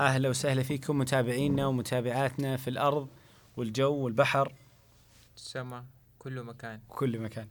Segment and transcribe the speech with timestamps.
[0.00, 3.08] أهلا وسهلا فيكم متابعينا ومتابعاتنا في الأرض
[3.56, 4.52] والجو والبحر.
[5.36, 5.84] السماء
[6.18, 6.80] كل مكان.
[6.88, 7.48] كل مكان.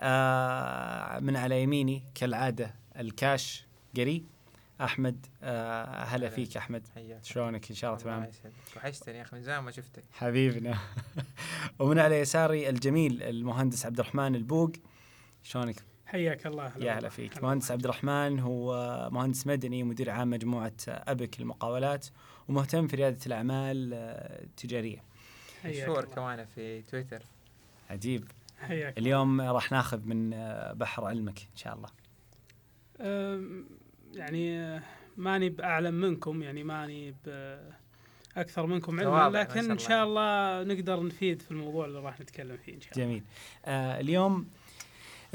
[0.00, 3.64] آه من على يميني كالعادة الكاش
[3.96, 4.24] قري.
[4.80, 6.28] أحمد آه هلا.
[6.28, 6.86] فيك أحمد.
[6.94, 7.24] حياك.
[7.24, 8.30] شلونك؟ إن شاء الله تمام.
[8.76, 10.04] وحشتني يا أخي من زمان ما شفتك.
[10.12, 10.78] حبيبنا.
[11.78, 14.72] ومن على يساري الجميل المهندس عبد الرحمن البوق.
[15.42, 16.98] شلونك؟ حياك الله يا.
[16.98, 17.42] هلا فيك.
[17.42, 17.70] مهندس.
[17.70, 22.06] عبد الرحمن هو مهندس مدني مدير عام مجموعة أبك للمقاولات
[22.48, 25.02] ومهتم في ريادة الأعمال آه، التجارية.
[25.62, 26.04] حياك مشهور.
[26.04, 27.22] كمان في تويتر.
[27.90, 28.24] عجيب.
[28.58, 31.88] حياك اليوم راح ناخذ من آه، بحر علمك إن شاء الله.
[34.14, 34.82] يعني آه،
[35.16, 37.14] ماني بأعلم منكم يعني ماني
[38.36, 42.56] باكثر منكم علما لكن شاء إن شاء الله نقدر نفيد في الموضوع اللي راح نتكلم
[42.56, 43.04] فيه إن شاء الله.
[43.06, 43.22] جميل.
[43.64, 44.48] آه اليوم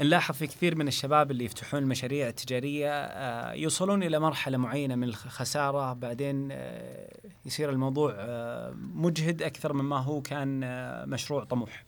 [0.02, 5.04] نلاحظ في كثير من الشباب اللي يفتحون المشاريع التجارية آه يوصلون إلى مرحلة معينة من
[5.08, 5.92] الخسارة.
[5.92, 10.60] بعدين آه يصير الموضوع آه مجهد أكثر مما هو كان
[11.08, 11.84] مشروع طموح.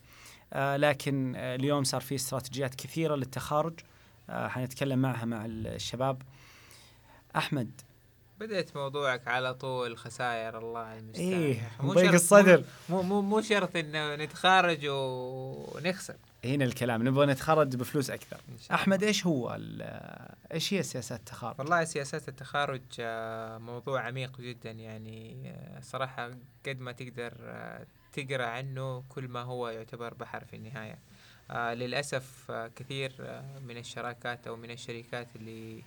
[0.54, 3.80] لكن اليوم صار في استراتيجيات كثيرة للتخارج
[4.30, 6.22] حنتكلم معها مع الشباب.
[7.36, 7.80] أحمد.
[8.40, 11.50] بدأت موضوعك على طول خسائر الله المستعان.
[11.50, 11.60] أخي.
[11.80, 12.64] مو الصدر.
[12.88, 16.16] مو مو مو شرط إنه نتخارج ونخسر.
[16.44, 18.40] هنا الكلام نبغى نتخرج بفلوس الله.
[18.72, 19.58] أحمد إيش هو
[20.52, 26.30] إيش هي سياسات التخارج؟ والله سياسات التخارج آه، موضوع عميق جدا يعني آه، صراحة
[26.66, 30.98] قد ما تقدر آه، تقرأ عنه كل ما هو يعتبر بحر في النهاية.
[31.50, 35.82] للأسف آه، كثير من الشراكات أو من الشركات اللي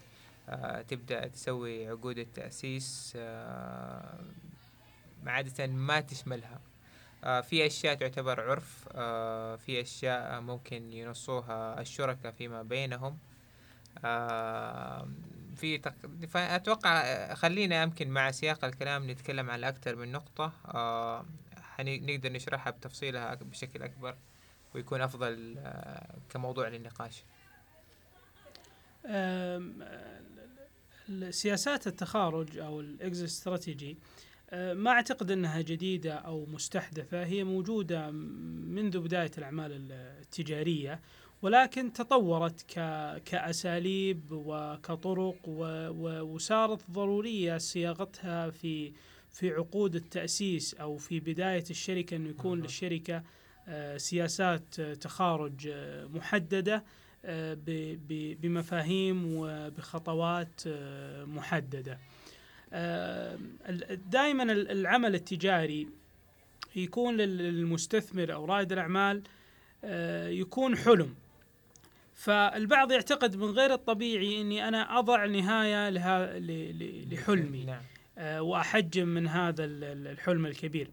[0.88, 4.20] تبدأ تسوي عقود التأسيس آه،
[5.26, 6.60] عادة ما تشملها.
[7.24, 13.18] آه، في أشياء تعتبر عرف آه، في أشياء ممكن ينصوها الشركاء فيما بينهم.
[14.06, 15.08] آه،
[15.56, 15.94] في تق...
[16.30, 20.52] فأتوقع آه، خلينا يمكن مع سياق الكلام نتكلم عن أكثر من نقطة.
[20.66, 21.26] آه،
[21.80, 24.16] نقدر نشرحها بتفصيلها بشكل أكبر
[24.76, 27.24] ويكون أفضل آه، كموضوع للنقاش.
[31.30, 33.98] سياسات التخارج أو الاكزit استراتيجي
[34.54, 41.02] ما أعتقد إنها جديدة أو مستحدثة هي موجودة منذ بداية الأعمال التجارية
[41.42, 42.74] ولكن تطورت ك
[43.26, 45.48] كأساليب وكطرق
[46.24, 48.94] وصارت ضرورية صياغتها في
[49.30, 52.62] في عقود التأسيس أو في بداية الشركة إنه يكون.
[52.62, 53.24] للشركة
[53.68, 56.84] آه، سياسات آه، تخارج آه، محددة
[57.26, 57.58] آه،
[58.42, 62.00] بمفاهيم وبخطوات آه، محددة.
[64.12, 65.88] دائما العمل التجاري
[66.76, 69.22] يكون لل- للمستثمر أو رائد الأعمال
[69.84, 71.16] آه، يكون حلم.
[72.14, 76.40] فالبعض يعتقد من غير الطبيعي إني أنا أضع نهاية لها
[77.12, 77.82] لحلمي نعم
[78.18, 80.88] آه، وأحجم من هذا ال- ال- الحلم الكبير.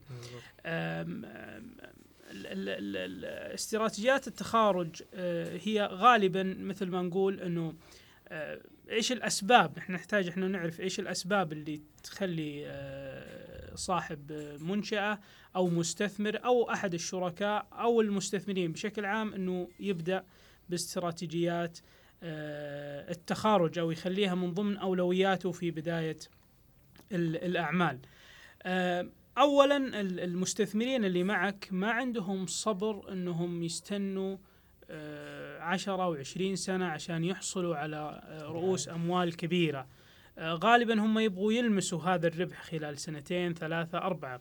[3.55, 7.75] استراتيجيات التخارج آه، هي غالبا مثل ما نقول إنه
[8.29, 8.59] آه،
[8.91, 15.19] إيش الأسباب نحن نحتاج إحنا نعرف إيش الأسباب اللي تخلي آه، صاحب آه، منشأة
[15.57, 20.25] أو مستثمر أو أحد الشركاء أو المستثمرين بشكل عام إنه يبدأ
[20.69, 21.79] باستراتيجيات
[22.23, 26.17] آه، التخارج أو يخليها من ضمن أولوياته في بداية
[27.13, 27.99] ال- الأعمال.
[29.39, 34.37] اولا ال- المستثمرين اللي معك ما عندهم صبر إنهم يستنوا
[35.65, 39.87] آه، عشرة وعشرين سنة عشان يحصلوا على آه، رؤوس أموال كبيرة.
[40.39, 44.41] آه، غالبا هم يبغوا يلمسوا هذا الربح خلال سنتين ثلاثة أربعة.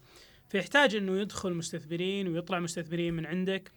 [0.49, 3.71] فيحتاج أنه يدخل مستثمرين ويطلع مستثمرين من عندك.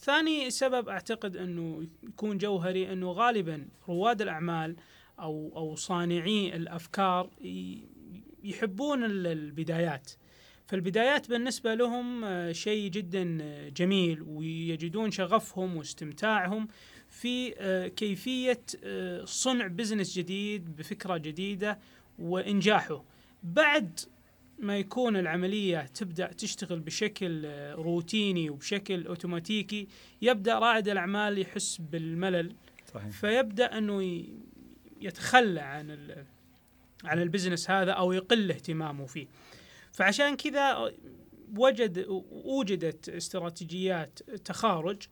[0.00, 4.76] ثاني سبب أعتقد أنه يكون جوهري أنه غالبا رواد الأعمال
[5.20, 7.84] أو أو صانعي الأفكار ي-
[8.44, 10.10] يحبون ال- البدايات.
[10.68, 16.68] فالبدايات بالنسبة لهم آه، شيء جدا آه، جميل ويجدون شغفهم واستمتاعهم
[17.08, 18.60] في آه، كيفية
[19.24, 21.78] صنع بزنس جديد بفكرة جديدة
[22.18, 23.04] وإنجاحه.
[23.42, 24.00] بعد
[24.58, 29.88] ما يكون العملية تبدأ تشتغل بشكل روتيني وبشكل أوتوماتيكي
[30.22, 32.52] يبدأ رائد الأعمال يحس بالملل.
[32.94, 33.08] صحيح.
[33.10, 34.28] فيبدأ أنه ي-
[35.00, 35.98] يتخلى عن
[37.04, 39.26] عن البزنس هذا أو يقل اهتمامه فيه.
[39.98, 40.92] فعشان كذا
[41.56, 45.02] وجد وجدت استراتيجيات تخارج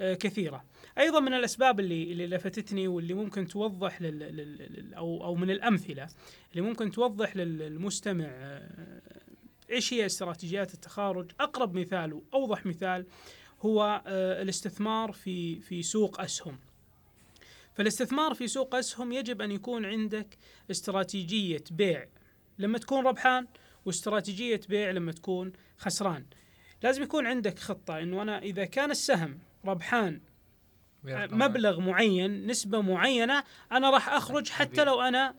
[0.00, 0.64] كثيرة.
[0.98, 6.08] أيضا من الأسباب اللي اللي لفتتني واللي ممكن توضح لل لل- أو أو من الأمثلة
[6.50, 8.26] اللي ممكن توضح لل- للمستمع
[9.70, 13.06] إيش هي استراتيجيات التخارج؟ أقرب مثال وأوضح مثال
[13.62, 14.02] هو
[14.42, 16.58] الاستثمار في في سوق أسهم.
[17.74, 20.38] فالاستثمار في سوق أسهم يجب أن يكون عندك
[20.70, 22.06] استراتيجية بيع.
[22.58, 23.46] لما تكون ربحان
[23.86, 26.24] واستراتيجية بيع لما تكون خسران.
[26.82, 30.20] لازم يكون عندك خطة إنه أنا إذا كان السهم ربحان
[31.30, 35.34] مبلغ معين نسبة معينة أنا راح أخرج حتى لو أنا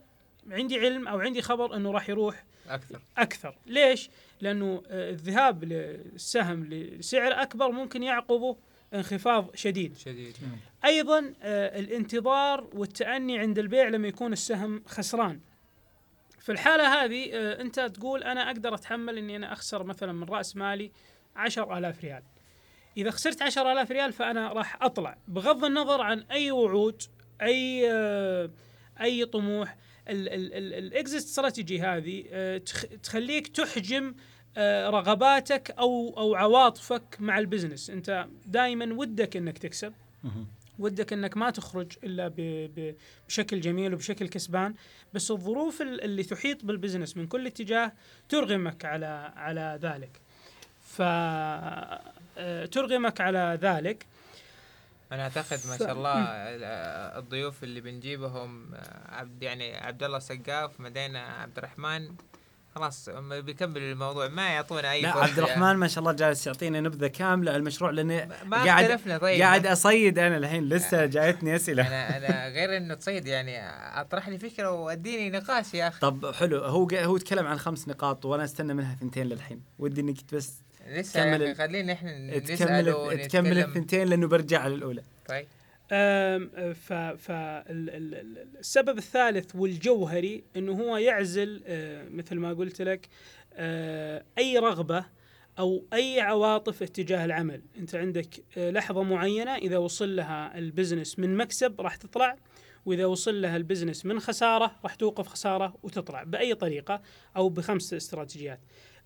[0.51, 3.01] عندي علم أو عندي خبر إنه راح يروح أكثر.
[3.17, 3.55] أكثر.
[3.65, 4.09] ليش؟
[4.41, 8.57] لأنه آه، الذهاب للسهم لسعر أكبر ممكن يعقبه
[8.93, 9.97] انخفاض شديد.
[9.97, 10.37] شديد.
[10.85, 15.39] أيضا آه، الانتظار والتأني عند البيع لما يكون السهم خسران.
[16.47, 20.55] في الحالة هذه آه، أنت تقول أنا أقدر أتحمل إني أنا أخسر مثلا من رأس
[20.55, 20.91] مالي
[21.35, 22.23] عشر آلاف ريال.
[22.97, 27.01] إذا خسرت عشر آلاف ريال فأنا راح أطلع بغض النظر عن أي وعود
[27.41, 28.49] أي آه،
[29.01, 29.77] أي طموح.
[30.07, 32.57] الاكزيت استراتيجي هذه آه،
[33.03, 34.15] تخليك تحجم
[34.87, 39.93] رغباتك أو أو عواطفك مع ال business أنت دائما ودك إنك تكسب.
[40.79, 42.33] ودك إنك ما تخرج إلا
[43.27, 44.73] بشكل جميل وبشكل كسبان.
[45.13, 47.91] بس الظروف اللي تحيط بال business من كل اتجاه
[48.29, 50.21] ترغمك على على ذلك.
[50.81, 54.05] ف آه، ترغمك على ذلك.
[55.11, 56.13] أنا أعتقد ما شاء الله
[57.19, 62.15] الضيوف اللي بنجيبهم آه، عبد يعني عبد الله سقاف مدينة عبد الرحمن
[62.77, 67.07] خلاص بيكمل الموضوع ما يعطونا أي لا عبد الرحمن ما شاء الله جالس يعطينا نبذة
[67.07, 69.41] كاملة المشروع لأني ما قاعد طيب.
[69.41, 71.87] قاعد أصيد أنا الحين لسه جايتني أسئلة.
[71.87, 73.59] أنا أنا غير إنه تصيد يعني
[74.01, 75.99] أطرح لي فكرة وأديني نقاش يا أخي.
[75.99, 79.61] طب حلو هو هو تكلم عن خمس نقاط وأنا أستنى منها ثنتين للحين.
[79.79, 80.53] ودي إنك بس
[80.87, 85.47] لسه خلينا إحنا تكمل تكمل الثنتين لأنه برجع على الاولى طيب.
[87.15, 93.09] فالسبب الثالث والجوهري إنه هو يعزل أه، مثل ما قلت لك
[93.53, 95.05] أه، أي رغبة
[95.59, 101.19] أو أي عواطف اتجاه العمل، أنت عندك أه، لحظة معينة إذا وصل لها ال business
[101.19, 102.37] من مكسب راح تطلع
[102.85, 107.01] وإذا وصل لها ال business من خسارة راح توقف خسارة وتطلع بأي طريقة
[107.35, 108.59] أو بخمس استراتيجيات.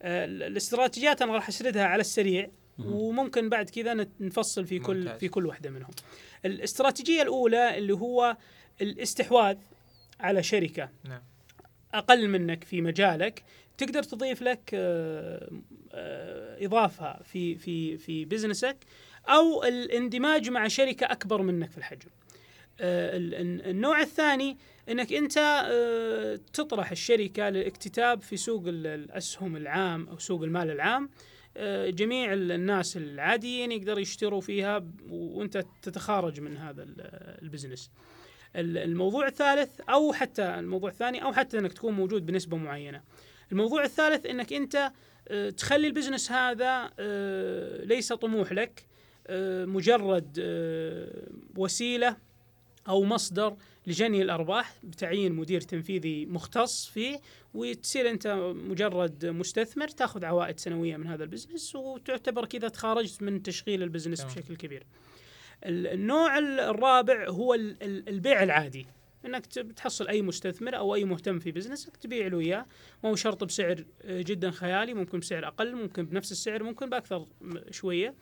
[0.04, 2.50] الاستراتيجيات أنا راح اسردها على السريع
[2.86, 5.20] وممكن بعد كذا نفصل في كل ممتاز.
[5.20, 5.92] في كل واحدة منهم.
[6.46, 8.38] الاستراتيجية الأولى اللي هو
[8.82, 9.58] الاستحواذ
[10.20, 11.22] على شركة نعم.
[11.94, 13.44] أقل منك في مجالك
[13.78, 15.50] تقدر تضيف لك آه،
[15.94, 18.78] آه، إضافة في في في بزنسك
[19.30, 22.10] أو الاندماج مع شركة أكبر منك في الحجم.
[22.80, 23.12] آه،
[23.72, 24.58] النوع الثاني
[24.90, 25.38] إنك أنت
[26.54, 31.10] تطرح الشركة للاكتتاب في سوق الأسهم العام أو سوق المال العام
[31.90, 36.86] جميع الناس العاديين يقدروا يشتروا فيها وانت تتخارج من هذا
[37.42, 37.92] ال business.
[38.56, 43.02] الموضوع الثالث أو حتى الموضوع الثاني أو حتى إنك تكون موجود بنسبة معينة.
[43.52, 44.92] الموضوع الثالث إنك أنت
[45.28, 48.86] آه، تخلي ال business هذا آه، ليس طموح لك
[49.66, 50.40] مجرد
[51.58, 52.18] وسيلة
[52.88, 53.56] أو مصدر
[53.88, 57.20] لجني الأرباح بتعيين مدير تنفيذي مختص فيه
[57.54, 63.44] وتصير أنت مجرد مستثمر تأخذ عوائد سنوية من هذا ال business وتعتبر كذا تخارجت من
[63.44, 64.84] تشغيل ال business بشكل كبير.
[65.66, 68.86] النوع الرابع هو البيع العادي.
[69.26, 72.66] إنك تحصل أي مستثمر أو أي مهتم في business ك تبيع له إياه.
[73.04, 77.26] ما هو شرط بسعر جدا خيالي ممكن بسعر أقل ممكن بنفس السعر ممكن بأكثر
[77.72, 78.16] شوية.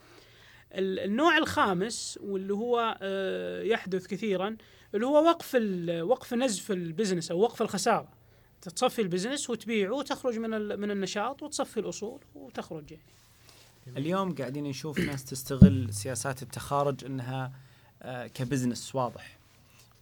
[0.74, 4.58] النوع الخامس واللي هو آه، يحدث كثيرا
[4.96, 5.56] اللي هو وقف
[6.02, 8.08] وقف نزف ال business أو وقف الخسارة
[8.62, 13.04] تصفي ال business وتبيعه وتخرج من من النشاط وتصفي الأصول وتخرج يعني.
[13.98, 17.52] اليوم قاعدين نشوف ناس تستغل سياسات التخارج إنها
[18.02, 19.38] آه، كبزنس واضح.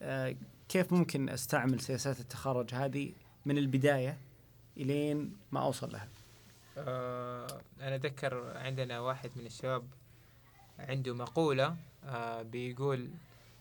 [0.01, 0.36] آه،
[0.70, 3.12] كيف ممكن أستعمل سياسات التخارج هذه
[3.46, 4.18] من البداية
[4.77, 6.08] إلين ما أوصل لها؟
[6.77, 9.84] أه أنا اتذكر عندنا واحد من الشباب
[10.79, 13.10] عنده مقولة آه بيقول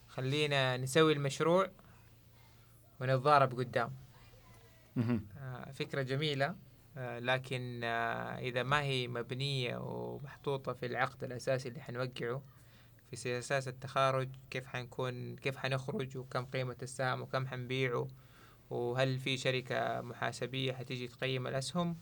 [0.09, 1.71] خلينا نسوي المشروع
[3.01, 3.91] ونتضارب قدام.
[5.39, 6.55] آه فكرة جميلة
[6.97, 7.85] آه لكن
[8.39, 12.43] إذا ما هي مبنية ومحطوطة في العقد الأساسي اللي حنوقعه
[13.11, 18.09] في سياسات التخارج كيف حنكون كيف حنخرج وكم قيمة السهم وكم حنبيعه
[18.71, 21.97] وهل في شركة محاسبية حتيجي تقيم الأسهم؟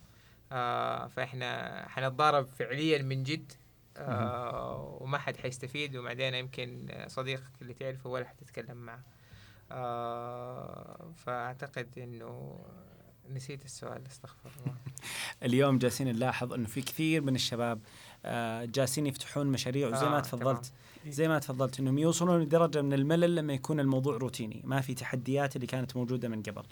[1.08, 3.52] فإحنا حنتضارب فعليا من جد
[3.96, 9.02] آه وما حد حيستفيد وبعدين يمكن صديقك اللي تعرفه ولا حتتكلم معه.
[9.72, 12.64] آه فأعتقد إنه
[13.30, 14.76] نسيت السؤال أستغفر الله.
[15.42, 17.80] اليوم جالسين نلاحظ إنه في كثير من الشباب
[18.64, 20.72] جالسين يفتحون مشاريع وزي ما آه، تفضلت.
[21.06, 25.56] زي ما تفضلت إنهم يوصلون لدرجة من الملل لما يكون الموضوع روتيني ما في تحديات
[25.56, 26.62] اللي كانت موجودة من قبل.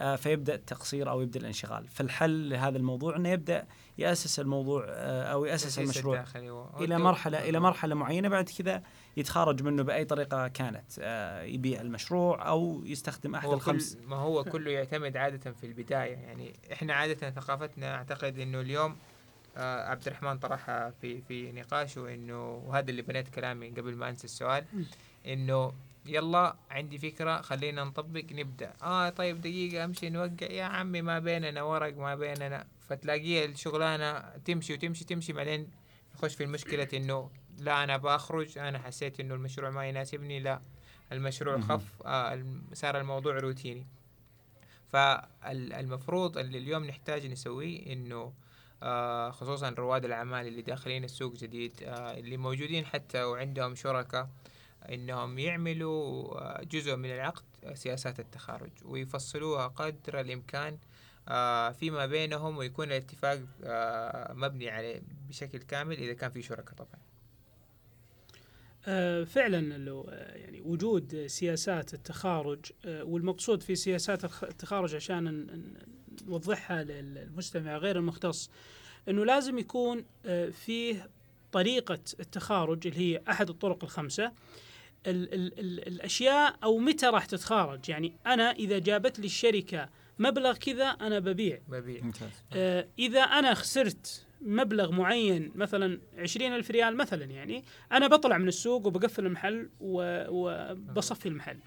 [0.00, 1.88] آه، فيبدأ التقصير أو يبدأ الانشغال.
[1.88, 3.66] فالحل لهذا الموضوع إنه يبدأ
[3.98, 8.82] يأسس الموضوع آه، أو يأسس المشروع و- إلى مرحلة إلى مرحلة معينة بعد كذا
[9.16, 13.96] يتخارج منه بأي طريقة كانت آه، يبيع المشروع أو يستخدم أحد الخمس.
[14.06, 16.14] ما هو كله يعتمد عادة في البداية.
[16.16, 18.96] يعني إحنا عادة ثقافتنا أعتقد إنه اليوم آه
[19.56, 24.64] عبد الرحمن طرحها في في نقاشه انه وهذا اللي بنيت كلامي قبل ما أنسى السؤال
[25.26, 25.72] إنه
[26.06, 28.72] يلا عندي فكرة خلينا نطبق نبدأ.
[28.82, 30.46] آه طيب دقيقة أمشي نوقع.
[30.50, 32.66] يا عمي ما بيننا ورق ما بيننا.
[32.88, 35.68] فتلاقيه الشغلانة تمشي وتمشي تمشي بعدين
[36.14, 40.60] نخش في المشكلة إنه لا أنا بخرج أنا حسيت إنه المشروع ما يناسبني لا
[41.12, 41.60] المشروع.
[41.60, 43.86] خف آه صار الموضوع روتيني.
[44.88, 48.32] فالمفروض اللي اليوم نحتاج نسويه إنه
[48.82, 54.28] آه خصوصا رواد الأعمال اللي داخلين السوق جديد آه اللي موجودين حتى وعندهم شركاء
[54.88, 57.44] إنهم يعملوا آه جزء من العقد
[57.74, 60.78] سياسات التخارج ويفصلوها قدر الإمكان
[61.28, 67.00] آه فيما بينهم ويكون الاتفاق آه مبني عليه بشكل كامل إذا كان في شركاء طبعا.
[69.24, 75.46] فعلا لو يعني وجود سياسات التخارج والمقصود في سياسات التخارج عشان
[76.22, 78.50] نوضحها للمستمع غير المختص
[79.08, 81.10] إنه لازم يكون آه، فيه
[81.52, 84.32] طريقة التخارج اللي هي أحد الطرق الخمسة.
[85.06, 87.88] ال ال ال الأشياء أو متى راح تتخارج.
[87.88, 91.60] يعني أنا إذا جابت لي الشركة مبلغ كذا أنا ببيع.
[91.68, 92.02] ببيع.
[92.02, 92.28] ممتاز.
[92.52, 98.48] آه، إذا أنا خسرت مبلغ معين مثلا عشرين ألف ريال مثلا يعني أنا بطلع من
[98.48, 101.58] السوق وبقفل المحل وبصفي المحل.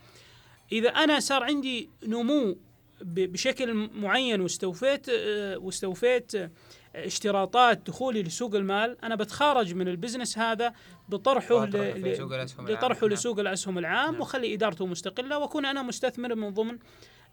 [0.72, 2.58] إذا أنا صار عندي نمو
[3.04, 6.50] بشكل معين واستوفيت آه، واستوفيت آه،
[6.96, 10.74] اشتراطات دخولي لسوق المال أنا بتخارج من البزنس هذا
[11.10, 12.78] بطرحه وأطرحه ل- في ل- سوق الأسهم العام.
[12.80, 13.10] بطرحه نعم.
[13.14, 14.22] لسوق الأسهم العام نعم.
[14.22, 16.78] وخلي إدارته مستقلة وأكون أنا مستثمر من ضمن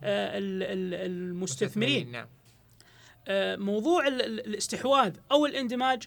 [0.03, 2.27] آه، ال- ال- المستثمرين نعم
[3.29, 6.03] آه، موضوع ال- ال- الاستحواذ أو الاندماج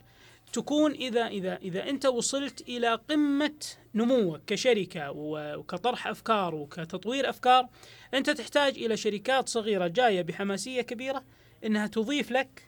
[0.54, 3.56] تكون إذا إذا إذا أنت وصلت إلى قمة
[3.96, 7.68] نموك كشركة و- وكطرح أفكار وكتطوير أفكار
[8.14, 11.24] أنت تحتاج إلى شركات صغيرة جاية بحماسية كبيرة
[11.66, 12.68] إنها تضيف لك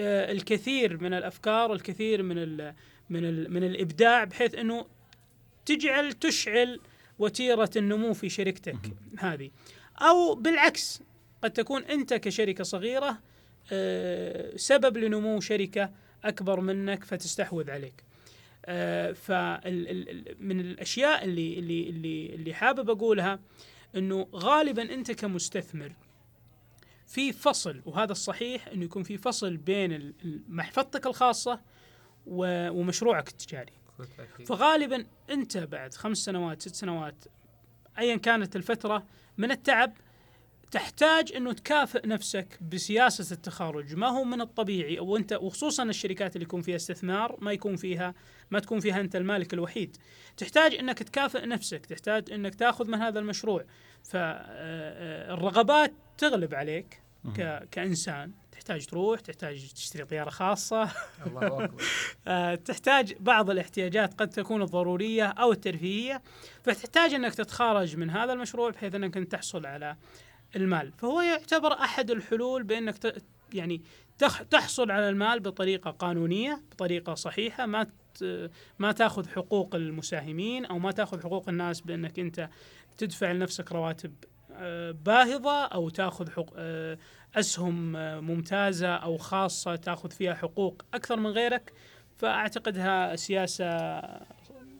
[0.00, 2.74] آه، الكثير من الأفكار الكثير من ال
[3.10, 4.86] من ال من الإبداع بحيث إنه
[5.66, 6.80] تجعل تشعل
[7.18, 8.76] وتيرة النمو في شركتك
[9.18, 9.50] هذه.
[9.98, 11.00] أو بالعكس
[11.42, 13.18] قد تكون أنت كشركة صغيرة
[13.72, 15.90] آه، سبب لنمو شركة
[16.28, 18.04] أكبر منك فتستحوذ عليك.
[19.14, 23.40] فمن الأشياء اللي اللي اللي اللي حابب أقولها
[23.96, 25.92] إنه غالبا أنت كمستثمر
[27.06, 30.14] في فصل وهذا الصحيح إنه يكون في فصل بين
[30.48, 31.60] محفظتك الخاصة
[32.26, 33.72] ومشروعك التجاري.
[34.46, 37.24] فغالبا أنت بعد خمس سنوات ست سنوات
[37.98, 39.06] ايا كانت الفترة
[39.38, 39.92] من التعب
[40.70, 43.94] تحتاج إنه تكافئ نفسك بسياسة التخارج.
[43.94, 48.14] ما هو من الطبيعي أو أنت وخصوصا الشركات اللي يكون فيها استثمار ما يكون فيها
[48.50, 49.96] ما تكون فيها أنت المالك الوحيد.
[50.36, 53.64] تحتاج إنك تكافئ نفسك تحتاج إنك تأخذ من هذا المشروع.
[54.04, 57.02] فالرغبات تغلب عليك
[57.36, 58.32] ك- كإنسان.
[58.52, 60.90] تحتاج تروح تحتاج تشتري طيارة خاصة.
[61.26, 61.82] الله أكبر.
[62.28, 66.22] آه، تحتاج بعض الاحتياجات قد تكون الضرورية أو الترفيهية.
[66.62, 69.96] فتحتاج إنك تتخارج من هذا المشروع بحيث إنك تحصل على
[70.56, 70.92] المال.
[70.92, 73.24] فهو يعتبر أحد الحلول بأنك ت-
[73.54, 73.82] يعني
[74.50, 77.86] تحصل على المال بطريقة قانونية بطريقة صحيحة ما
[78.78, 82.48] ما تأخذ حقوق المساهمين أو ما تأخذ حقوق الناس بأنك أنت
[82.98, 84.14] تدفع لنفسك رواتب
[84.52, 86.98] آه، باهظة أو تأخذ حق آه،
[87.34, 91.72] أسهم آه، ممتازة أو خاصة تأخذ فيها حقوق أكثر من غيرك.
[92.16, 93.64] فأعتقدها سياسة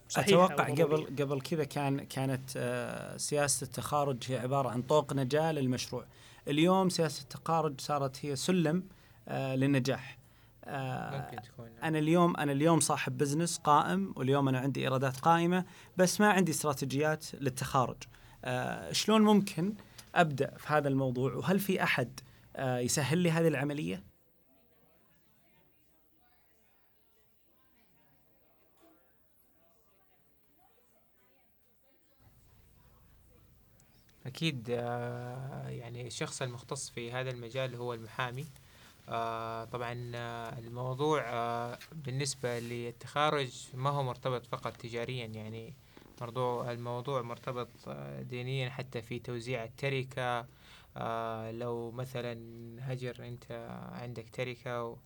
[0.09, 0.65] صحيحة أتوقع.
[0.65, 6.05] قبل قبل كذا كان كانت آه، سياسة التخارج هي عبارة عن طوق نجاة للمشروع.
[6.49, 8.83] اليوم سياسة التخارج صارت هي سلم
[9.29, 10.19] آه، للنجاح.
[10.65, 15.65] آه، ممكن تكون أنا اليوم أنا اليوم صاحب بزنس قائم واليوم أنا عندي إيرادات قائمة
[15.97, 17.97] بس ما عندي استراتيجيات للتخارج.
[18.93, 19.75] شلون ممكن
[20.15, 22.21] أبدأ في هذا الموضوع؟ وهل في أحد
[22.59, 24.03] يسهل لي هذه العملية؟
[34.29, 38.47] أكيد آه، يعني الشخص المختص في هذا المجال هو المحامي.
[39.09, 41.23] آه، طبعا آه، الموضوع
[41.93, 45.75] بالنسبة للتخارج ما هو مرتبط فقط تجاريا يعني
[46.21, 47.69] موضوع الموضوع مرتبط
[48.21, 50.47] دينيا حتى في توزيع التركة.
[51.51, 52.35] لو مثلا
[52.93, 53.45] هجر أنت
[53.93, 54.97] عندك تركة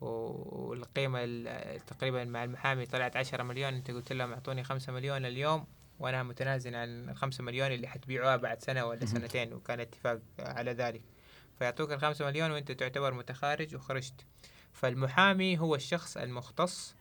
[0.00, 5.66] والقيمة ال- تقريبا مع المحامي طلعت 10 مليون أنت قلت لهم أعطوني 5 مليون اليوم.
[5.98, 9.06] وأنا متنازل عن ال 5 مليون اللي حتبيعوها بعد سنة ولا.
[9.06, 11.02] سنتين وكان اتفاق على ذلك
[11.58, 14.26] فيعطوك ال 5 مليون وأنت تعتبر متخارج وخرجت
[14.72, 16.94] فالمحامي هو الشخص المختص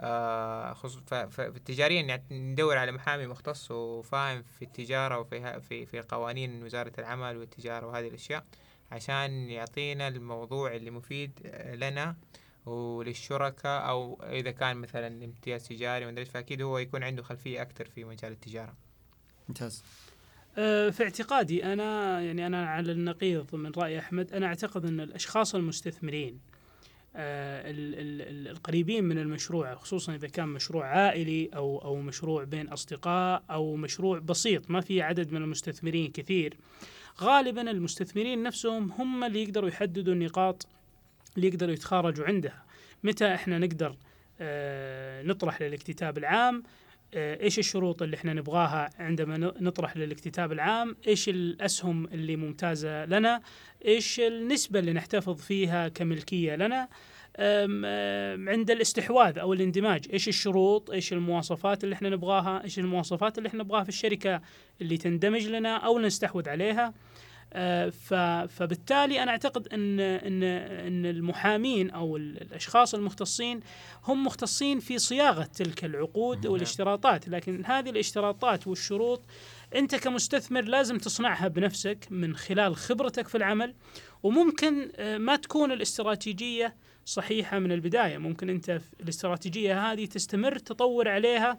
[0.00, 0.96] آه خص...
[0.96, 1.14] ف...
[1.14, 1.40] ف...
[1.40, 7.36] تجاريا يعني ندور على محامي مختص وفاهم في التجارة وفي في في قوانين وزارة العمل
[7.36, 8.44] والتجارة وهذه الأشياء
[8.92, 12.16] عشان يعطينا الموضوع اللي مفيد آه، لنا
[12.66, 17.84] وللشركاء أو إذا كان مثلا امتياز تجاري ومدري إيش، فأكيد هو يكون عنده خلفية أكثر
[17.84, 18.74] في مجال التجارة.
[19.48, 19.84] ممتاز.
[20.58, 25.54] آه، في اعتقادي أنا يعني أنا على النقيض من رأي أحمد أنا أعتقد أن الأشخاص
[25.54, 26.40] المستثمرين
[27.16, 32.68] ال- ال- ال- القريبين من المشروع خصوصا إذا كان مشروع عائلي أو أو مشروع بين
[32.68, 36.56] أصدقاء أو مشروع بسيط ما في عدد من المستثمرين كثير
[37.20, 40.66] غالبا المستثمرين نفسهم هم اللي يقدروا يحددوا النقاط
[41.36, 42.64] اللي يقدروا يتخارجوا عندها.
[43.04, 43.96] متى إحنا نقدر
[44.40, 46.62] آه، نطرح للاكتتاب العام؟
[47.14, 53.42] آه، إيش الشروط اللي إحنا نبغاها عندما نطرح للاكتتاب العام؟ إيش الأسهم اللي ممتازة لنا؟
[53.84, 56.88] إيش النسبة اللي نحتفظ فيها كملكية لنا؟
[58.48, 60.06] عند الاستحواذ أو الاندماج.
[60.12, 64.40] إيش الشروط؟ إيش المواصفات اللي إحنا نبغاها؟ إيش المواصفات اللي إحنا نبغاها في الشركة
[64.80, 66.94] اللي تندمج لنا أو نستحوذ عليها؟
[68.46, 73.60] فبالتالي أنا أعتقد ان ان إن المحامين أو ال- الأشخاص المختصين
[74.04, 76.46] هم مختصين في صياغة تلك العقود.
[76.46, 79.22] والاشتراطات لكن هذه الاشتراطات والشروط
[79.74, 83.74] أنت كمستثمر لازم تصنعها بنفسك من خلال خبرتك في العمل
[84.22, 91.58] وممكن آه، ما تكون الاستراتيجية صحيحة من البداية ممكن أنت الاستراتيجية هذه تستمر تطور عليها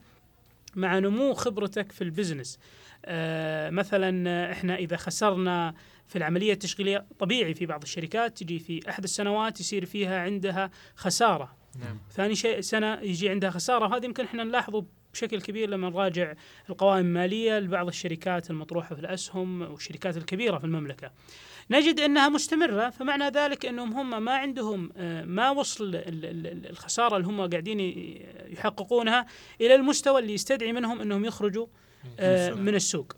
[0.75, 2.59] مع نمو خبرتك في البزنس.
[3.05, 5.73] آه، مثلا إحنا إذا خسرنا
[6.07, 11.55] في العملية التشغيلية طبيعي في بعض الشركات تجي في أحد السنوات يصير فيها عندها خسارة.
[11.79, 11.97] نعم.
[12.11, 16.33] ثاني شيء سنة يجي عندها خسارة وهذا يمكن إحنا نلاحظه بشكل كبير لما نراجع
[16.69, 21.11] القوائم المالية لبعض الشركات المطروحة في الأسهم والشركات الكبيرة في المملكة.
[21.71, 26.69] نجد أنها مستمرة فمعنى ذلك أنهم هم ما عندهم آه، ما وصل ال- ال- ال-
[26.69, 27.79] الخسارة اللي هم قاعدين
[28.49, 29.25] يحققونها
[29.61, 31.67] إلى المستوى اللي يستدعي منهم أنهم يخرجوا
[32.19, 33.13] آه، من السوق.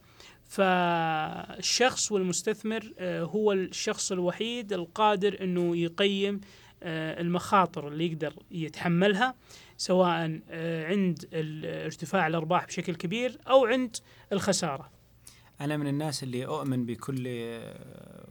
[0.50, 6.42] فالشخص والمستثمر آه، هو الشخص الوحيد القادر أنه يقيم
[6.84, 9.36] آه، المخاطر اللي يقدر يتحملها
[9.84, 11.28] سواء آه، عند
[11.86, 13.96] ارتفاع الأرباح بشكل كبير أو عند
[14.32, 14.90] الخسارة.
[15.62, 17.28] أنا من الناس اللي أؤمن بكل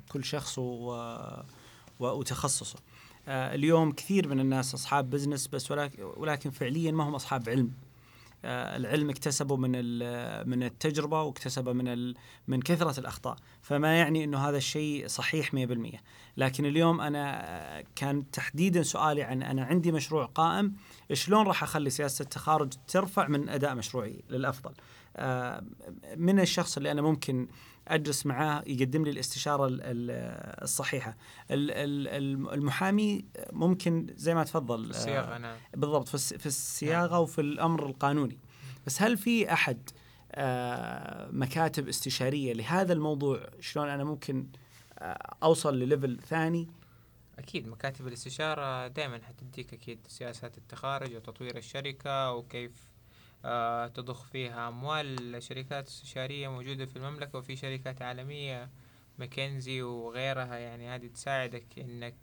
[0.09, 0.97] كل شخص و
[2.01, 2.79] وتخصصه
[3.29, 5.71] آه، اليوم كثير من الناس أصحاب بزنس بس
[6.17, 7.73] ولكن فعليا ما هم أصحاب علم
[8.45, 12.15] العلم اكتسبه من ال- من التجربة واكتسبه من
[12.49, 13.37] من كثرة الأخطاء.
[13.63, 16.01] فما يعني إنه هذا الشيء صحيح 100%
[16.37, 20.75] لكن اليوم أنا آه، كان تحديدا سؤالي عن أنا عندي مشروع قائم
[21.13, 24.73] شلون راح أخلي سياسة التخارج ترفع من أداء مشروعي للأفضل؟
[25.17, 25.63] آه،
[26.17, 27.49] من الشخص اللي أنا ممكن
[27.89, 31.17] اجلس معاه يقدم لي الاستشارة ال- ال- الصحيحة.
[31.51, 35.57] ال- ال- الم- المحامي ممكن زي ما تفضل آه، الصياغة نعم.
[35.77, 38.39] بالضبط في الصياغة وفي الأمر القانوني.
[38.87, 39.91] بس هل في أحد
[40.35, 44.47] آه، مكاتب استشارية لهذا الموضوع شلون أنا ممكن
[44.99, 46.69] آه، أوصل لليفل ثاني؟
[47.39, 52.73] أكيد مكاتب الاستشارة دائما حتديك أكيد سياسات التخارج وتطوير الشركة وكيف
[53.95, 55.43] تضخ فيها أموال.
[55.43, 58.71] شركات استشارية موجودة في المملكة وفي شركات عالمية
[59.19, 60.57] ماكنزي وغيرها.
[60.57, 62.15] يعني هذه تساعدك إنك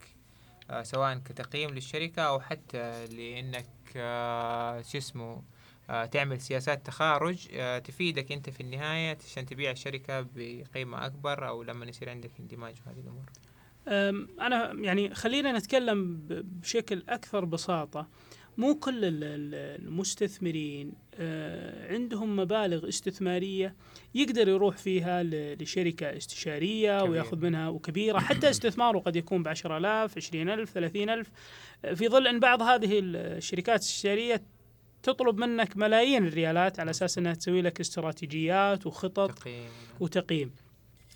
[0.70, 5.42] آه سواء كتقييم للشركة أو حتى لإنك آه شو اسمه
[5.90, 11.64] آه تعمل سياسات تخارج آه تفيدك أنت في النهاية عشان تبيع الشركة بقيمة أكبر أو
[11.64, 13.26] لما يصير عندك اندماج وهذه الأمور.
[13.88, 18.08] أم، أنا يعني خلينا نتكلم بشكل أكثر بساطة.
[18.60, 23.76] مو كل ال- ال- المستثمرين آه، عندهم مبالغ استثمارية
[24.16, 27.12] يقدر يروح فيها لشركة استشارية كبيرة.
[27.12, 28.20] وياخذ منها وكبيرة.
[28.20, 31.28] حتى استثماره قد يكون ب 10000 20000 30000
[31.86, 34.42] آه، في ظل أن بعض هذه الشركات الاستشاريه
[35.04, 39.70] تطلب منك ملايين الريالات على أساس إنها تسوي لك استراتيجيات وخطط تقييم.
[40.00, 40.52] وتقييم.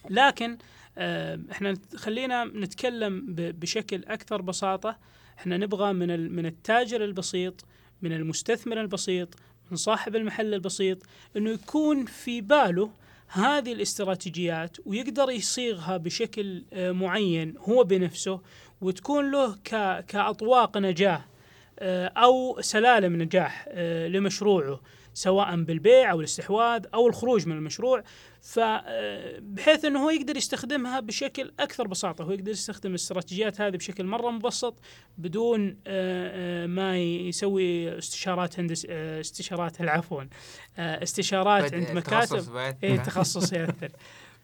[0.10, 0.58] لكن
[0.98, 4.98] آه، إحنا خلينا نتكلم بشكل أكثر بساطة.
[5.40, 7.66] إحنا نبغى من من التاجر البسيط
[8.02, 9.36] من المستثمر البسيط
[9.72, 10.98] من صاحب المحل البسيط
[11.38, 12.90] إنه يكون في باله
[13.28, 18.42] هذه الاستراتيجيات ويقدر يصيغها بشكل آه، معين هو بنفسه
[18.82, 19.56] وتكون له
[20.08, 21.26] كأطواق نجاه
[21.80, 24.80] آه، أو سلالم نجاح آه، لمشروعه.
[25.14, 28.04] سواء بالبيع أو الاستحواذ أو الخروج من المشروع.
[28.42, 32.24] فبحيث إنه هو يقدر يستخدمها بشكل أكثر بساطة.
[32.24, 34.80] هو يقدر يستخدم الاستراتيجيات هذه بشكل مرة مبسط
[35.18, 40.24] بدون آه، آه، ما يسوي استشارات هندس آه، استشارات عفوا
[40.78, 42.76] استشارات عند مكاتب.
[42.84, 43.92] اي تخصص يأثر.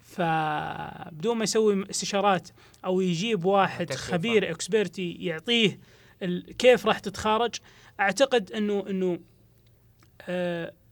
[0.10, 2.50] فبدون ما يسوي استشارات
[2.86, 5.80] أو يجيب واحد خبير إكسبرتي يعطيه
[6.58, 7.56] كيف راح تتخارج
[8.00, 9.20] أعتقد إنه إنه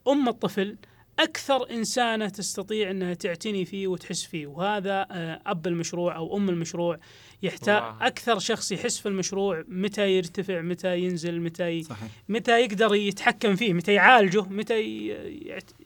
[0.08, 0.78] أم الطفل
[1.20, 7.00] أكثر إنسانة تستطيع إنها تعتني فيه وتحس فيه وهذا آه، أب المشروع أو أم المشروع
[7.42, 11.84] يحتاج أكثر شخص يحس في المشروع متى يرتفع متى ينزل متى ي...
[11.84, 12.10] صحيح.
[12.30, 15.08] متى يقدر يتحكم فيه متى يعالجه متى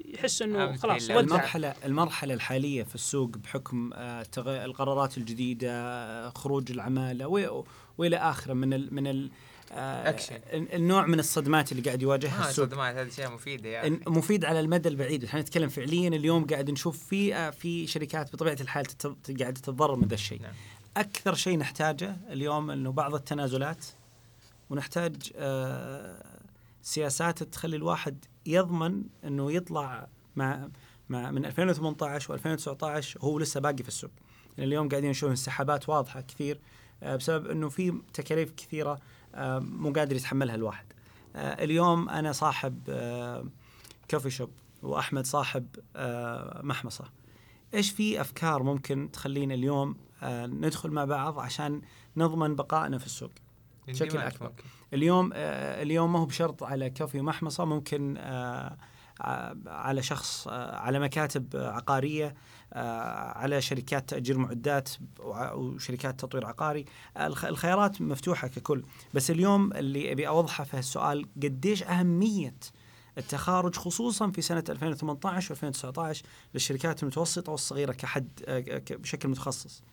[0.05, 7.27] يحس إنه خلاص المرحلة المرحلة الحالية في السوق بحكم آه، القرارات الجديدة آه، خروج العمالة
[7.97, 9.31] وإلى آخره من ال من ال
[9.73, 12.65] اكشن النوع من الصدمات اللي قاعد يواجهها آه السوق.
[12.65, 13.99] الصدمات هذه شيء مفيدة يعني.
[14.07, 15.23] مفيد على المدى البعيد.
[15.23, 18.85] إحنا نتكلم فعليا اليوم قاعد نشوف في آه، في شركات بطبيعة الحال
[19.39, 20.41] قاعدة تتضرر من ذا الشيء.
[20.41, 20.53] نعم.
[20.97, 23.85] أكثر شيء نحتاجه اليوم إنه بعض التنازلات
[24.69, 26.23] ونحتاج آه
[26.81, 30.67] سياسات تخلي الواحد يضمن إنه يطلع مع
[31.09, 34.11] مع من 2018 و2019 هو لسه باقي في السوق.
[34.57, 36.59] يعني اليوم قاعدين نشوف انسحابات واضحة كثير
[37.03, 38.99] آه بسبب إنه في تكاليف كثيرة آه،
[39.59, 40.85] مو قادر يتحملها الواحد.
[41.35, 42.83] آه، اليوم أنا صاحب
[44.11, 44.49] كوفي شوب
[44.83, 47.05] وأحمد صاحب آه، محمصة.
[47.73, 51.81] إيش في أفكار ممكن تخلينا اليوم ندخل مع بعض عشان
[52.17, 53.31] نضمن بقائنا في السوق؟
[53.87, 54.49] بشكل أكبر.
[54.49, 54.63] ممكن.
[54.93, 58.17] اليوم اليوم ما هو بشرط على كوفي ومحمصة ممكن
[59.67, 62.33] على شخص على مكاتب عقارية
[63.35, 66.85] على شركات تأجير معدات وشركات تطوير عقاري.
[67.17, 68.83] الخيارات مفتوحة ككل.
[69.13, 72.55] بس اليوم اللي أبي أوضحه في السؤال قديش أهمية
[73.17, 76.17] التخارج خصوصا في سنة 2018 و2019
[76.53, 78.27] للشركات المتوسطة والصغيرة كحد
[78.89, 79.83] بشكل متخصص؟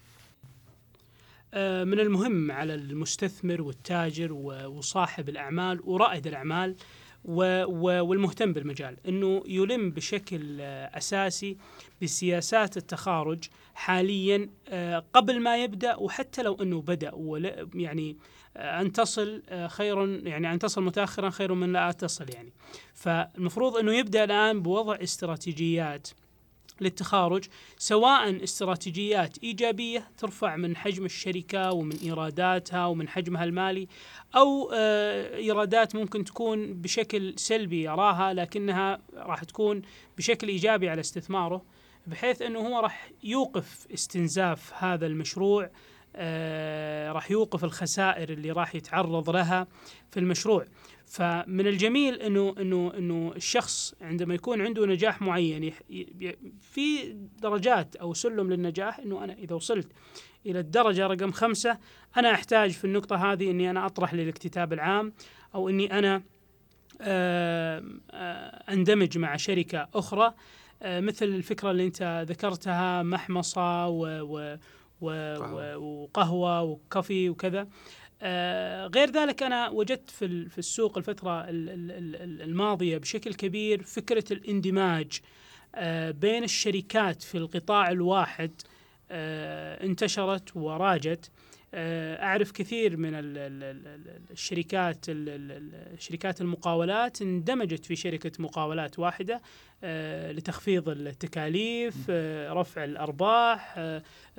[1.55, 6.27] من المهم على المستثمر والتاجر وصاحب الأعمال ورائد
[7.29, 11.57] الأعمال والمهتم بالمجال إنه يلم بشكل أساسي
[12.03, 17.13] بسياسات التخارج حاليا آه، قبل ما يبدأ وحتى لو إنه بدأ
[17.75, 18.17] يعني
[18.57, 22.53] آه، أن تصل آه، خير يعني أن تصل متاخرا خير من لا تصل يعني.
[22.95, 26.09] فالمفروض إنه يبدأ الآن بوضع استراتيجيات
[26.81, 27.45] للتخارج
[27.79, 33.89] سواء استراتيجيات إيجابية ترفع من حجم الشركة ومن إيراداتها ومن حجمها المالي
[34.37, 39.83] أو آه، إيرادات ممكن تكون بشكل سلبي يراها لكنها راح تكون
[40.19, 41.63] بشكل إيجابي على استثماره
[42.07, 45.71] بحيث أنه هو راح يوقف استنزاف هذا المشروع
[47.13, 49.67] راح يوقف الخسائر اللي راح يتعرض لها
[50.11, 50.65] في المشروع.
[51.07, 55.73] فمن الجميل إنه إنه إنه الشخص عندما يكون عنده نجاح معين
[56.61, 59.93] في درجات أو سلم للنجاح إنه أنا إذا وصلت
[60.47, 61.79] إلى الدرجة رقم خمسة
[62.17, 65.13] أنا أحتاج في النقطة هذه إني أنا أطرح للاكتتاب العام
[65.55, 66.23] أو إني أنا
[67.01, 67.83] آه،
[68.69, 70.35] أندمج مع شركة أخرى.
[70.83, 74.57] آه، مثل الفكرة اللي أنت ذكرتها محمصة و, و
[75.01, 77.69] وقهوة وكافي وكذا.
[78.23, 85.21] آه غير ذلك أنا وجدت في في السوق الفترة الماضية بشكل كبير فكرة الاندماج
[85.75, 88.51] آه بين الشركات في القطاع الواحد
[89.11, 91.31] آه انتشرت وراجت.
[91.31, 91.38] آه،
[91.75, 93.11] أعرف كثير من
[94.31, 95.07] الشركات
[95.99, 99.43] شركات المقاولات اندمجت في شركة مقاولات واحدة
[99.85, 103.81] آه، لتخفيض التكاليف آه، رفع الأرباح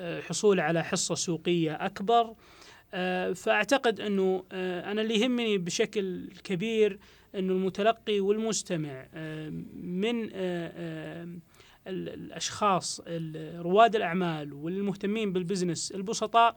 [0.00, 2.34] حصول على حصة سوقية أكبر.
[3.34, 6.98] فأعتقد أنه أنا اللي يهمني بشكل كبير
[7.34, 9.08] أنه المتلقي والمستمع
[9.74, 10.30] من
[11.86, 13.00] الأشخاص
[13.56, 16.56] رواد الأعمال والمهتمين بالبزنس البسطاء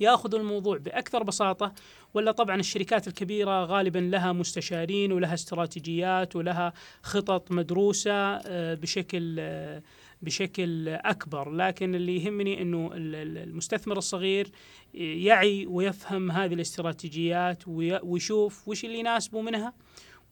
[0.00, 1.72] ياخذوا الموضوع بأكثر بساطة
[2.14, 9.82] ولا طبعا الشركات الكبيرة غالبا لها مستشارين ولها استراتيجيات ولها خطط مدروسة آه، بشكل آه،
[10.22, 11.50] بشكل أكبر.
[11.50, 14.50] لكن اللي يهمني إنه المستثمر الصغير
[14.94, 17.62] يعي ويفهم هذه الاستراتيجيات
[18.02, 19.72] ويشوف وش اللي يناسبه منها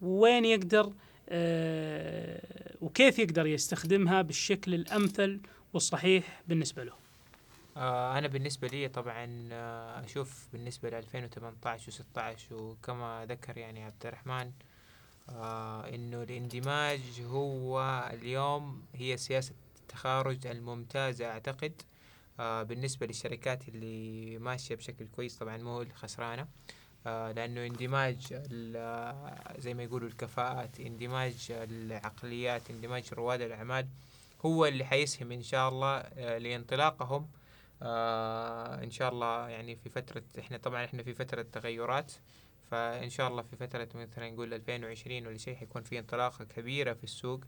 [0.02, 0.92] وين يقدر
[1.28, 5.40] آه، وكيف يقدر يستخدمها بالشكل الأمثل
[5.72, 7.05] والصحيح بالنسبة له.
[7.76, 14.06] آه أنا بالنسبة لي طبعا آه أشوف بالنسبة ل 2018 و16 وكما ذكر يعني عبد
[14.06, 14.52] الرحمن
[15.28, 17.80] آه إنه الاندماج هو
[18.12, 21.82] اليوم هي سياسة التخارج الممتازة أعتقد
[22.38, 25.36] بالنسبة للشركات اللي ماشية بشكل كويس.
[25.36, 26.46] طبعا مو الخسرانه
[27.06, 28.18] لأنه اندماج
[29.58, 33.86] زي ما يقولوا الكفاءات اندماج العقليات اندماج رواد الأعمال
[34.46, 36.00] هو اللي حيسهم إن شاء الله
[36.38, 37.28] لانطلاقهم
[37.82, 42.12] آه، إن شاء الله يعني في فترة إحنا طبعا إحنا في فترة تغيرات
[42.70, 47.04] فإن شاء الله في فترة مثلا نقول 2020 ولا شيء حيكون في انطلاقة كبيرة في
[47.04, 47.44] السوق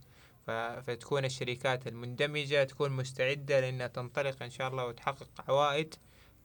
[0.47, 5.95] فتكون الشركات المندمجة تكون مستعدة لأنها تنطلق إن شاء الله وتحقق عوائد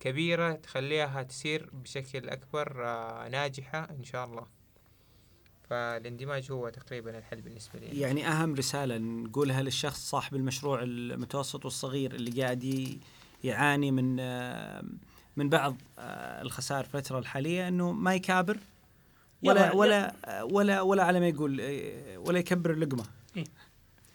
[0.01, 4.47] كبيرة تخليها تسير بشكل أكبر آه، ناجحة إن شاء الله.
[5.71, 8.01] فالاندماج هو تقريبا الحل بالنسبة لي.
[8.01, 12.65] يعني أهم رسالة نقولها للشخص صاحب المشروع المتوسط والصغير اللي قاعد
[13.45, 14.21] يعاني من
[15.37, 18.59] من بعض آه، الخسائر الفترة الحالية إنه ما يكابر
[19.43, 23.05] ولا ولا آه، ولا ولا على ما يقول آه، ولا يكبر اللقمة.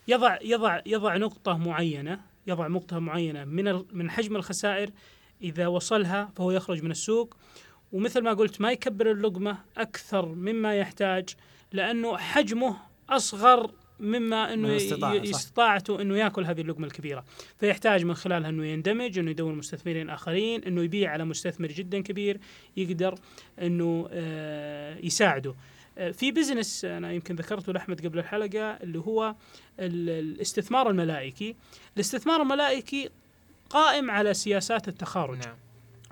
[0.07, 4.89] يضع يضع يضع نقطة معينة يضع نقطة معينة من من حجم الخسائر
[5.41, 7.37] إذا وصلها فهو يخرج من السوق.
[7.91, 11.29] ومثل ما قلت ما يكبر اللقمة أكثر مما يحتاج
[11.71, 12.77] لأنه حجمه
[13.09, 14.67] أصغر مما إنه.
[15.29, 17.25] استطاعته إنه يأكل هذه اللقمة الكبيرة،
[17.59, 22.39] فيحتاج من خلالها إنه يندمج، إنه يدور مستثمرين آخرين، إنه يبيع على مستثمر جدا كبير
[22.77, 23.15] يقدر
[23.61, 25.55] إنه آه، يساعده.
[25.97, 29.35] آه، في بزنس أنا يمكن ذكرته لأحمد قبل الحلقة اللي هو
[29.79, 31.55] ال- الاستثمار الملائكي
[31.95, 33.09] الاستثمار الملائكي
[33.69, 35.55] قائم على سياسات التخارج نعم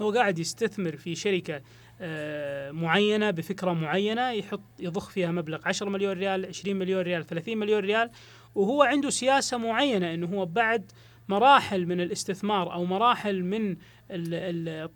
[0.02, 1.62] هو قاعد يستثمر في شركة
[2.02, 7.58] آه، معينة بفكرة معينة يحط يضخ فيها مبلغ 10 مليون ريال 20 مليون ريال 30
[7.58, 8.10] مليون ريال
[8.56, 10.92] وهو عنده سياسة معينة إنه هو بعد
[11.30, 13.76] مراحل من الاستثمار أو مراحل من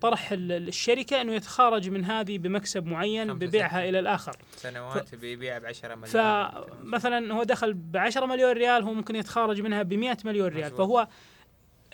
[0.02, 3.90] طرح ال- الشركة إنه يتخارج من هذه بمكسب معين ببيعها.
[3.90, 8.94] إلى الآخر سنوات بيبيع ب 10 مليون فمثلا هو دخل ب 10 مليون ريال هو
[8.94, 10.78] ممكن يتخارج منها ب 100 مليون ريال مظبوط.
[10.78, 11.08] فهو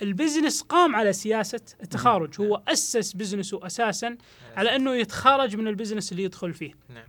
[0.01, 2.41] ال business قام على سياسة التخارج.
[2.41, 4.17] هو أسس business ه أساسا
[4.55, 6.73] على أنه يتخارج من ال business اللي يدخل فيه.
[6.89, 7.07] نعم.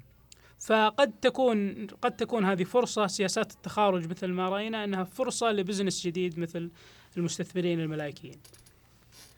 [0.61, 6.07] فقد تكون قد تكون هذه فرصة سياسات التخارج مثل ما رأينا أنها فرصة ل business
[6.07, 6.71] جديد مثل
[7.17, 8.41] المستثمرين الملائكيين.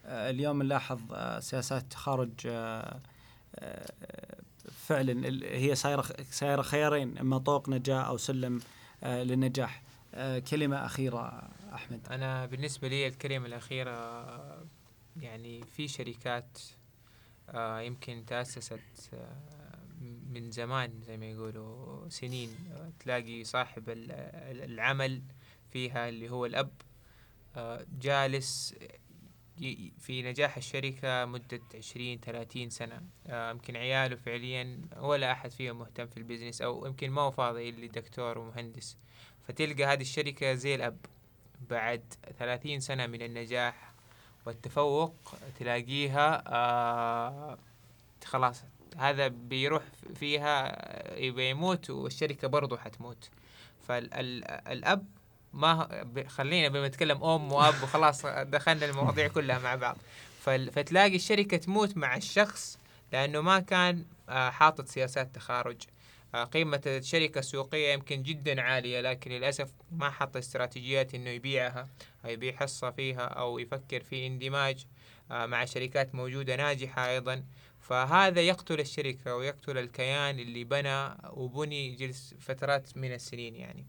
[0.07, 3.01] آه، اليوم نلاحظ آه، سياسات تخارج آه،
[4.87, 8.61] فعلا ال- هي صايرة صايرة خيارين إما طوق نجاة أو سلم
[9.03, 9.83] للنجاح.
[10.15, 12.09] آه، كلمة أخيرة أحمد.
[12.11, 14.67] أنا بالنسبة لي الكلمة الأخيرة آه،
[15.21, 16.59] يعني في شركات
[17.49, 18.81] آه، يمكن تأسست
[19.15, 19.37] آه،
[20.31, 22.51] من زمان زي ما يقولوا سنين
[23.01, 25.23] تلاقي صاحب ال- ال- العمل
[25.73, 26.71] فيها اللي هو الأب
[27.57, 28.75] آه، جالس
[29.99, 33.03] في نجاح الشركة مدة عشرين ثلاثين سنة.
[33.29, 37.89] يمكن عياله فعليا ولا أحد فيهم مهتم في البزنس أو يمكن ما هو فاضي اللي
[37.89, 38.97] دكتور ومهندس.
[39.51, 40.97] فتلقى هذه الشركة زي الأب.
[41.71, 42.03] بعد
[42.39, 43.93] ثلاثين سنة من النجاح
[44.47, 45.15] والتفوق
[45.59, 47.59] تلاقيها آه
[48.25, 48.63] خلاص
[48.97, 49.83] هذا بيروح
[50.15, 53.31] فيها آه، يبقى يموت والشركة برضو حتموت.
[53.89, 55.07] فالأب
[55.53, 59.97] ما خلينا بنتكلم أم وأب وخلاص دخلنا المواضيع كلها مع بعض.
[60.45, 62.79] فتلاقي الشركة تموت مع الشخص
[63.13, 65.83] لأنه ما كان آه، حاطط سياسات تخارج.
[66.35, 71.89] قيمة الشركة السوقية يمكن جدا عالية لكن للأسف ما حط استراتيجيات إنه يبيعها
[72.25, 74.87] أو يبيع حصة فيها أو يفكر في اندماج
[75.31, 77.45] آه، مع شركات موجودة ناجحة أيضا.
[77.81, 83.87] فهذا يقتل الشركة ويقتل الكيان اللي بنى وبني جلس فترات من السنين يعني.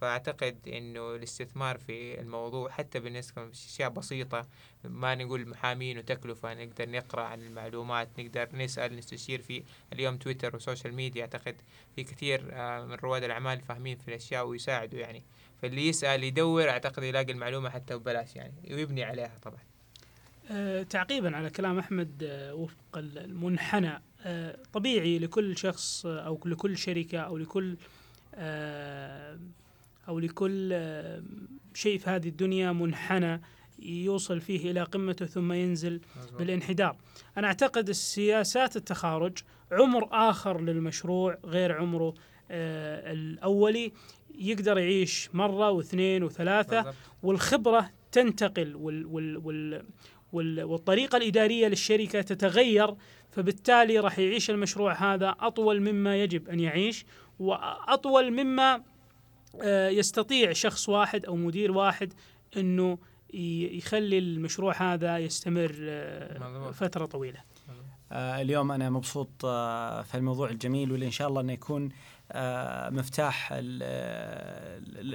[0.00, 4.46] فأعتقد إنه الاستثمار في الموضوع حتى بالنسبة لأشياء بسيطة
[4.84, 10.94] ما نقول محامين وتكلفة نقدر نقرأ عن المعلومات نقدر نسأل نستشير في اليوم تويتر وسوشيال
[10.94, 11.22] ميديا.
[11.22, 11.56] أعتقد
[11.96, 15.22] في كثير آه، من رواد الأعمال فاهمين في الأشياء ويساعدوا يعني.
[15.62, 19.58] فاللي يسأل يدور أعتقد يلاقي المعلومة حتى ببلاش يعني ويبني عليها طبعا.
[20.50, 24.02] آه، تعقيبا على كلام أحمد آه، وفق ال- المنحنى
[24.72, 27.76] طبيعي لكل شخص أو لكل شركة أو لكل
[30.08, 30.74] أو لكل
[31.74, 33.40] شيء في هذه الدنيا منحنى
[33.82, 36.00] يوصل فيه إلى قمته ثم ينزل.
[36.38, 36.96] بالانحدار
[37.36, 39.38] أنا أعتقد السياسات التخارج
[39.72, 42.14] عمر آخر للمشروع غير عمره
[42.50, 43.92] آه، الأولي
[44.38, 46.94] يقدر يعيش مرة واثنين وثلاثة بالضبط.
[47.22, 49.84] والخبرة تنتقل وال وال وال
[50.32, 52.94] وال والطريقة الإدارية للشركة تتغير
[53.30, 57.04] فبالتالي راح يعيش المشروع هذا أطول مما يجب أن يعيش
[57.38, 58.82] وأطول مما
[59.90, 62.12] يستطيع شخص واحد أو مدير واحد
[62.56, 62.98] أنه
[63.34, 66.74] ي- يخلي المشروع هذا يستمر آه، مظبوط.
[66.74, 67.38] فترة طويلة
[68.12, 71.88] آه، اليوم أنا مبسوط آه، في الموضوع الجميل واللي إن شاء الله إنه يكون
[72.32, 73.82] آه، مفتاح ال-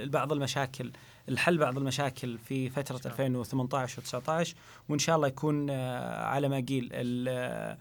[0.00, 0.90] ال- بعض المشاكل
[1.28, 3.26] الحل بعض المشاكل في فترة شاء الله.
[3.26, 4.54] 2018 و19
[4.88, 7.78] وإن شاء الله يكون آه، على ما قيل ال- آه،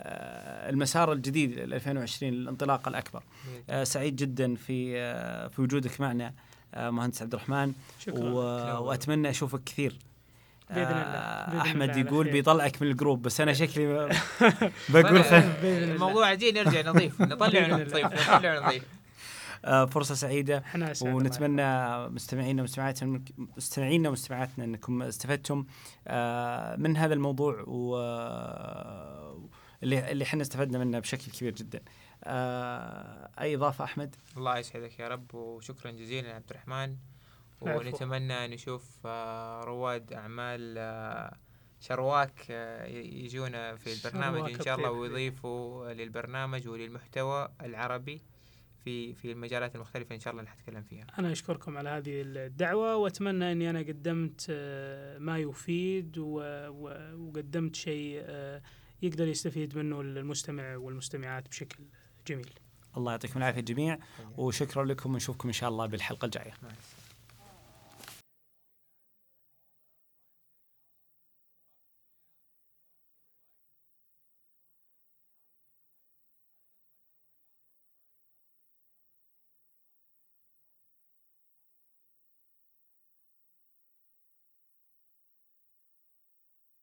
[0.00, 3.22] المسار الجديد ل 2020 الانطلاقه الأكبر.
[3.70, 6.34] آه، سعيد جدا في آه، في وجودك معنا
[6.74, 8.36] آه، مهندس عبد الرحمن شكرا و...
[8.84, 9.98] وأتمنى أشوفك كثير.
[10.70, 10.92] بإذن الله.
[10.94, 12.32] آه، بإذن أحمد الله يقول خير.
[12.32, 13.86] بيطلعك من الجروب بس أنا شكلي
[14.88, 15.64] بقول الله.
[15.94, 17.66] الموضوع جاي نرجع نضيف نطلع.
[17.66, 18.72] نضيف نطلع
[19.64, 20.62] آه، فرصة سعيدة
[21.02, 23.20] ونتمنى مستمعينا ومستمعاتنا
[23.56, 25.64] مستمعينا ومستمعاتنا أنكم استفدتم
[26.06, 27.96] آه، من هذا الموضوع و
[29.82, 31.80] اللي اللي إحنا استفدنا منه بشكل كبير جدا.
[32.24, 36.96] آه، أي إضافة أحمد؟ الله يسعدك يا رب وشكرا جزيلا عبد الرحمن.
[37.60, 41.36] ونتمنى نشوف آه، رواد أعمال آه،
[41.80, 44.90] شرواك آه، يجونا في البرنامج إن شاء الله.
[44.90, 48.22] ويضيفوا للبرنامج وللمحتوى العربي
[48.84, 52.96] في في المجالات المختلفة إن شاء الله اللي حتكلم فيها أنا أشكركم على هذه الدعوة
[52.96, 58.62] وأتمنى أني أنا قدمت آه، ما يفيد وقدمت شيء آه،
[59.02, 61.84] يقدر يستفيد منه المستمع والمستمعات بشكل
[62.26, 62.50] جميل
[62.96, 63.98] الله يعطيكم العافية جميع
[64.36, 66.52] وشكرا لكم ونشوفكم إن شاء الله بالحلقة الجاية.
[66.52, 66.76] السلامة.